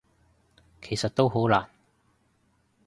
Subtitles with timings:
[0.81, 1.69] 其實都好難